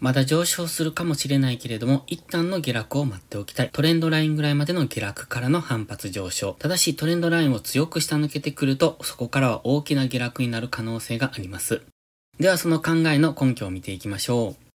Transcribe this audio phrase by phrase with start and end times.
[0.00, 3.70] まだ上昇するかもしれないけれども、一旦の下落を待っておきたい。
[3.72, 6.52] トレンドラインぐらいまでの下落からの反発上昇。
[6.52, 11.82] ただしトレンドラインを強く下抜けてくると、そこからは大きな下落になる可能性があります。
[12.38, 14.68] ではその考えの根拠を見ていきましょう。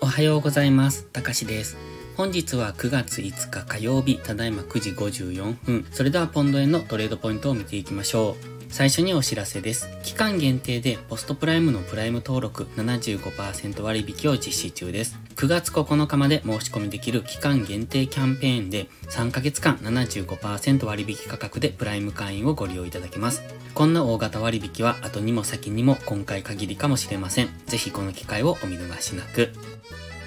[0.00, 1.06] おはようございます。
[1.06, 1.76] たかしです。
[2.16, 5.86] 本日は9月5日火曜日、ただいま9時54分。
[5.90, 8.55] それではポンド円のトレードポイントを見ていきましょう。
[8.68, 9.88] 最初にお知らせです。
[10.02, 15.18] 期間限定でポストプライムのプライム登録75%割引を実施中です。
[15.36, 23.42] 9月9日まで申し込みできる期間限定キャンペーンで3ヶ月間75%割引価格でプライム会員をご利用いただけます。
[23.74, 27.48] こんな大型割引は後にも先にも今回限りかもしれません。
[27.66, 29.50] ぜひこの機会をお見逃しなく。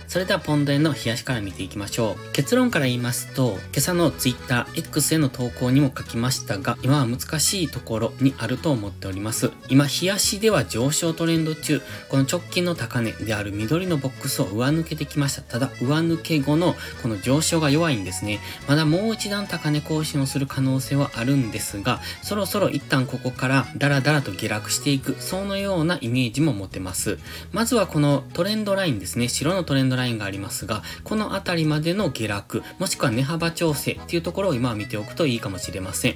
[0.09, 2.31] それではポンド円の冷やしから見ていきましょう。
[2.31, 9.51] 結論から言いますと、今朝の Twitter、X への投稿にも書きましたが、今は難しいところにあると思っております。
[9.69, 15.43] 今、冷やしでは上昇トレンド中、この直近の高値である緑のボックスを上抜けてきました。
[15.43, 18.39] ただ、上抜け後のこの上昇が弱いんですね。
[18.67, 27.19] まだもう一段高値更新をする可能性はあるんですが、そろそろ一旦ここからダラダラと下落していく、そのようなイメージも持てます。
[27.51, 29.27] まずはこのトレンドラインですね。
[29.27, 36.15] 白のトレンドラインがありますが、このあたりまでの下落、もしくは値幅調整っていうところを今は見ておくといいかもしれません。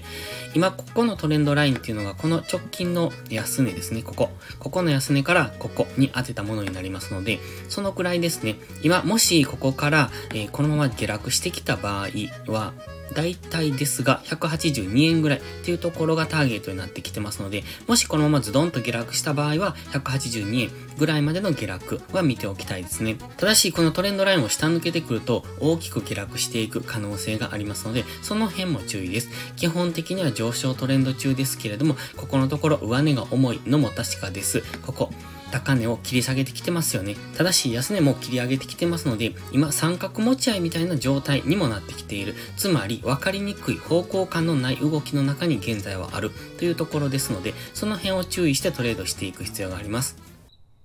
[0.55, 4.31] 今、ここのトレンドラインっていうのが、この直近の安値ですね、ここ。
[4.59, 7.39] ここの安値からここに当てたものになりますので、
[7.69, 8.55] そのくらいですね。
[8.81, 12.07] 今、もしここから、えー、このまま下落してきた場合
[12.51, 12.73] は、
[13.13, 23.17] 大体ですが、182円ぐらいっていうところがターゲットになってきてますので、もしこのままズドンと下落した場合は、182円ぐらいまでの下落は見ておきたいですね。
[23.37, 29.29] ただし、このトレンドラインを下抜けてくると、大きく下落していく可能性がありますので、その辺も注意です。
[29.55, 34.63] 基本的には上昇トレンド中ですけれども、ここのところ上値が重いのも確かです。
[34.85, 35.11] ここ。
[35.53, 37.15] 高値を切り下げてきてますよね。
[37.37, 42.33] ただし安値も切り上げてきてますので、今三角持ち合いみたいな状態にもなってきている。
[42.57, 50.17] つまり分かりにくい方向感のない動きの中に現在はあるというところですので、その辺を注意してトレードしていく必要があります。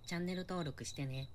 [0.06, 1.30] チャンネル登録してね。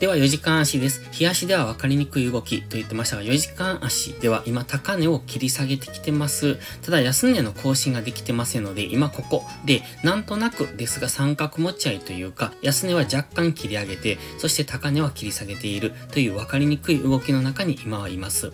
[0.00, 1.02] では4時間足です。
[1.10, 6.56] 日足では分かりにくい動きと言ってましたが、4時間足では今高値を切り下げてきてます。
[6.82, 18.52] ただ安値の更新ができてませんので、今ここでなんとなくですが三角持ち合いというか、安値は若干切り上げて、そして高値は切り下げているという分かりにくい動きの中に今はいます。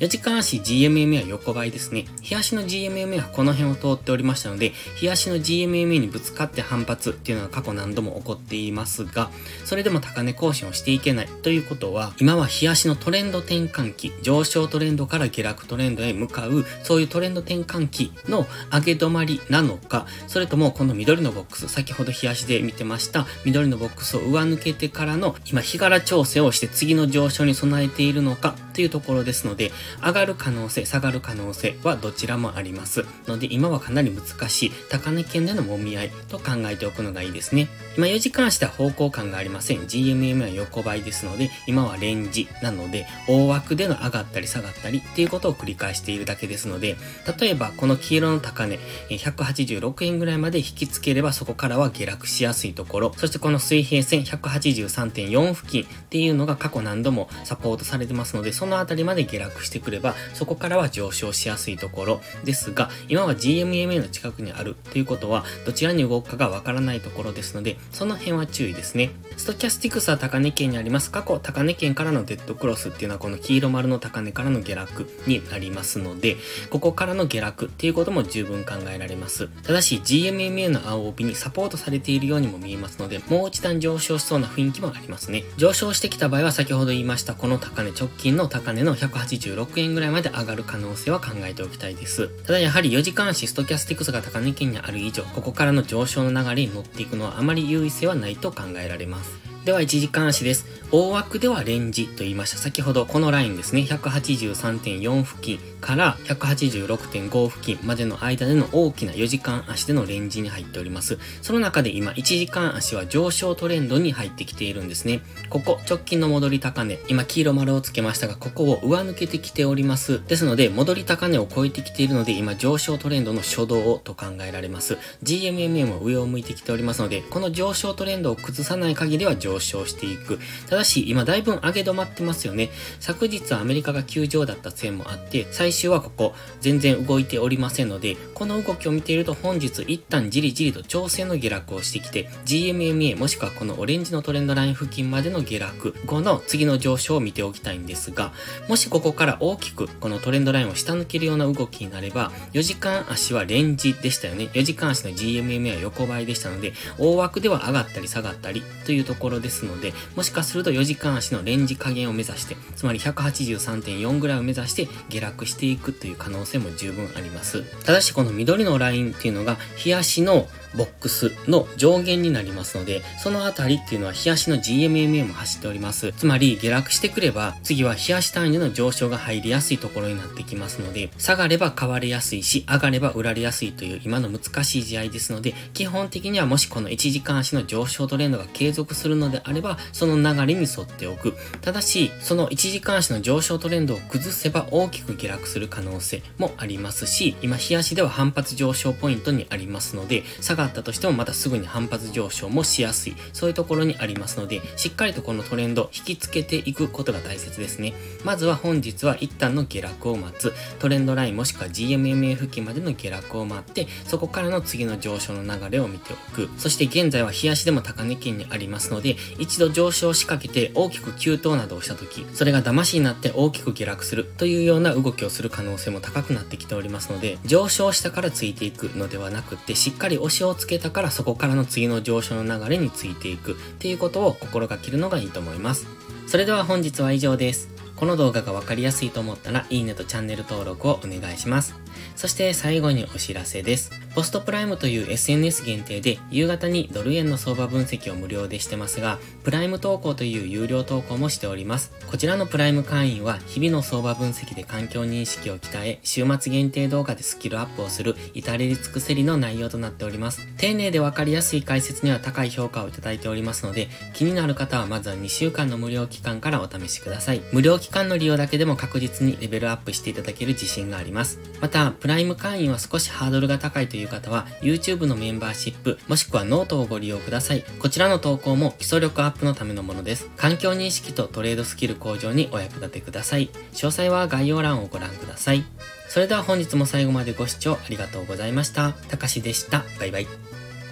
[0.00, 2.04] 4時間足 GMMA は横ばいですね。
[2.20, 9.30] 日足の GMMA はこの辺を通っておりましたので、日足の GMMA にぶつかって反発っていうのは過去何度も起こっていますが、
[9.64, 29.72] それでも高値更新をしていけないということは、今は冷やしのトレンド転換期、上昇トレンドから下落トレンドへ向かう、そういうトレンド転換期の上げ止まりなのか、それともこの緑のボックス、先ほど冷やしで見てました緑のボックスを上抜けてからの今日柄調整をして次の上昇に備えているのかというところですので、
[30.04, 33.04] 上がる可能性、下がる可能性はどちらもあります。
[33.26, 37.68] ので今はかなり難しい高値圏での揉み合いと考えておくのがいいですね。
[37.96, 39.80] 今4時間足では方向感がありません。
[39.82, 46.96] GMM は横ばいですので、今はレンジなので、大枠での上がったり下がったりっていうことを繰り返しているだけですので、
[47.38, 48.78] 例えばこの黄色の高値、
[49.10, 69.10] 186円ぐらいまで引きつければそこからは下落しやすいところ、そしてこの水平線183.4付近っていうのが過去何度もサポートされてますので、そのあたりまで下落してくれば、そこからは上昇しやすいところですが、今は GMMA の近くにあるということは、どちらに動くかがわからないところですので、その辺は注意ですね。
[69.36, 71.10] ストキャスティクスは高値圏にあります。
[71.10, 76.36] 過去、高値圏からのデッドクロスっていうのはこの黄色丸の高値からの下落になりますので、
[76.70, 79.48] ここからの下落っていうことも十分考えられます。
[79.64, 85.42] ただし、GMMA の青帯にサポートされているようにも見えますので、もう一段上昇しそうな雰囲気もありますね。
[85.56, 92.28] 上昇してきた場合は先ほど言いましたこの高値、直近の高値の186円ぐらいまで上がる可能性は考えておきたいです。
[92.44, 99.38] ただやはり4時間足ストキャスティクスが高値圏にある以上、ここからの上昇の流れに乗っていくのはあまり優位性はないと考えられます。
[99.64, 100.81] では1時間足です。
[100.94, 102.58] 大枠ではレンジと言いました。
[102.58, 103.80] 先ほどこのラインですね。
[103.80, 111.18] 183.4付近から186.5付近までの間での大きな4時間足でのレンジに入っております。
[111.40, 115.22] その中で今1時間足は上昇トレンドに入ってきているんですね。
[115.48, 120.20] ここ直近の戻り高値、今黄色丸をつけましたが、ここを上抜けてきております。
[120.28, 124.98] ですので、戻り高値を超えてきているので、今上昇トレンドの初動と考えられます。
[125.22, 130.38] GMMA も上を向いてきておりますので、この上昇トレンドを崩さない限りは上昇していく。
[130.68, 132.70] ただだし、今だいぶ上げ止まってますよね。
[132.98, 148.32] 昨日アメリカが休場だったせいもあって、最終はここ、全然動いておりませんので、この動きを見ていると本日一旦じりじりと調整の下落をしてきて、GMMA もしくはこのオレンジのトレンドライン付近までの下落後の次の上昇を見ておきたいんですが、
[148.68, 154.48] もしここから大きくこのトレンドラインを下抜けるような動きになれば、4時間足はレンジでしたよね。
[154.52, 167.62] 4時間足の GMMA は横ばいでしたので、大枠では上がったり下がったりというところですので、もしかすると4時間足のレンジ加減を目指して、つまり183.4ぐらいを目指して下落していくという可能性も十分あります。
[167.84, 176.12] ただしこの緑のラインっていうのが、日足のボックスの上限になりますので、そのあたりっていうのは日足の GMMA も走っております。
[176.12, 191.34] つまり下落してくれば、次は日足単位での上昇が入りやすいところになってきますので、下がれば買われやすいし、上がれば売られやすいという今の難しい試合ですので、基本的にはもしこの1時間足の上昇トレンドが継続するのであれば、その流れに沿っておく。
[191.60, 207.94] ただし、その1時間足の上昇トレンドを崩せば大きく下落する可能性もありますし、今日足では反発上昇ポイントにありますので、下がったとしてもまたすぐに反発上昇もしやすい、そういうところにありますので、しっかりとこのトレンド引きつけていくことが大切ですね。
[208.24, 216.48] まずは本日は一旦の下落を待つ、トレンドラインもしくは GMMA 付近までの下落を待って、そこからの次の上昇の流れを見ておく。
[216.58, 235.86] そして現在は日足でも高値圏にありますので、一度上昇しかけて大きく急騰などをした時、それが騙しになって大きく下落するというような動きをする可能性も高くなってきておりますので、上昇したからついていくのではなくって、しっかり押しををつけたからそこからの次の上昇の流れについていくっていうことを心がけるのがいいと思います。
[236.26, 237.68] それでは本日は以上です。
[237.96, 241.76] この動画がわかりやすいと思ったら、いいねとチャンネル登録をお願いします。
[242.16, 243.90] そして最後にお知らせです。
[244.14, 251.92] ポストプライムという SNS 限定で夕方にドル円の相場分析を無料でしてますが、プライム投稿という有料投稿もしております。
[252.10, 260.46] こちらのプライム会員は日々の相場分析で環境認識を鍛え、週末限定動画でスキルアップをする至れり尽くせりの内容となっております。
[260.58, 267.40] 丁寧でわかりやすい解説には高い評価をいただいておりますので、気になる方はまずは2週間の無料期間からお試しください。
[267.52, 271.40] 無料期間の利用だけでも確実にレベルアップしていただける自信があります。
[271.60, 277.64] また、プライム会員は少しハードルが高いといういう方は、YouTube のメンバーシップ、もしくはノートをご利用ください。
[277.78, 280.28] こちらの投稿も基礎力アップのためのものです。
[280.36, 283.50] 環境認識とトレードスキル向上にお役立てください。
[283.72, 285.64] 詳細は概要欄をご覧ください。
[286.08, 288.92] それでは本日も最後までご視聴ありがとうございました。
[288.92, 289.84] たかしでした。
[289.98, 290.61] バイバイ。